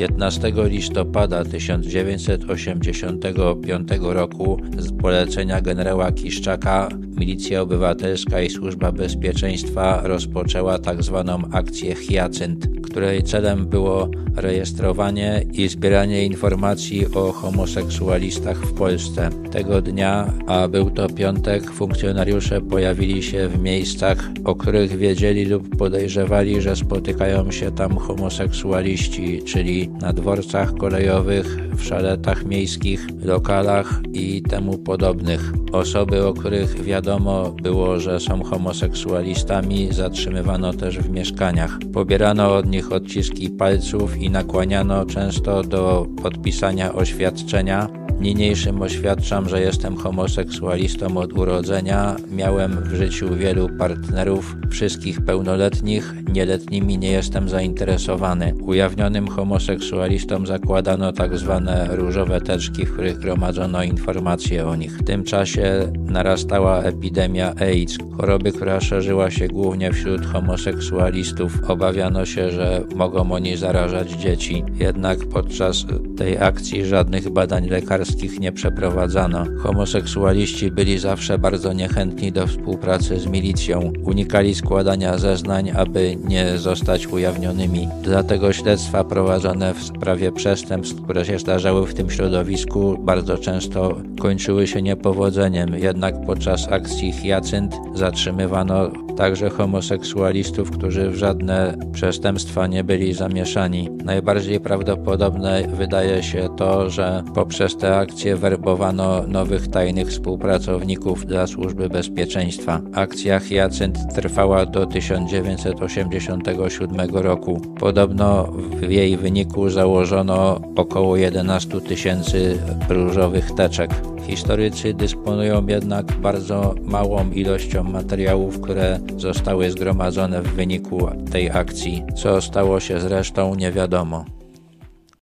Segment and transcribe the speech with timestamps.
[0.00, 11.24] 15 listopada 1985 roku z polecenia generała Kiszczaka Milicja Obywatelska i Służba Bezpieczeństwa rozpoczęła tzw.
[11.26, 19.30] Tak akcję Hyacynt, której celem było rejestrowanie i zbieranie informacji o homoseksualistach w Polsce.
[19.50, 25.76] Tego dnia, a był to piątek, funkcjonariusze pojawili się w miejscach, o których wiedzieli lub
[25.76, 34.42] podejrzewali, że spotykają się tam homoseksualiści, czyli na dworcach kolejowych, w szaletach miejskich, lokalach i
[34.42, 35.52] temu podobnych.
[35.72, 41.78] Osoby, o których wiadomo było, że są homoseksualistami, zatrzymywano też w mieszkaniach.
[41.92, 47.88] Pobierano od nich odciski palców i nakłaniano często do podpisania oświadczenia,
[48.20, 52.16] Niniejszym oświadczam, że jestem homoseksualistą od urodzenia.
[52.30, 58.54] Miałem w życiu wielu partnerów, wszystkich pełnoletnich, nieletnimi nie jestem zainteresowany.
[58.62, 64.98] Ujawnionym homoseksualistom zakładano tak zwane różowe teczki, w których gromadzono informacje o nich.
[64.98, 71.70] W tym czasie narastała epidemia AIDS, choroby, która szerzyła się głównie wśród homoseksualistów.
[71.70, 74.64] Obawiano się, że mogą oni zarażać dzieci.
[74.78, 75.84] Jednak podczas
[76.16, 78.09] tej akcji żadnych badań lekarskich
[78.40, 79.44] nie przeprowadzano.
[79.58, 83.92] Homoseksualiści byli zawsze bardzo niechętni do współpracy z milicją.
[84.04, 87.88] Unikali składania zeznań, aby nie zostać ujawnionymi.
[88.02, 94.66] Dlatego śledztwa prowadzone w sprawie przestępstw, które się zdarzały w tym środowisku, bardzo często kończyły
[94.66, 95.74] się niepowodzeniem.
[95.74, 103.88] Jednak podczas akcji Hyacynt zatrzymywano także homoseksualistów, którzy w żadne przestępstwa nie byli zamieszani.
[104.04, 111.88] Najbardziej prawdopodobne wydaje się to, że poprzez te akcje werbowano nowych tajnych współpracowników dla służby
[111.88, 112.80] bezpieczeństwa.
[112.94, 117.60] Akcja Hyacynt trwała do 1987 roku.
[117.80, 123.90] Podobno w jej wyniku założono około 11 tysięcy różowych teczek.
[124.26, 132.02] Historycy dysponują jednak bardzo małą ilością materiałów, które zostały zgromadzone w wyniku tej akcji.
[132.16, 134.24] Co stało się zresztą nie wiadomo.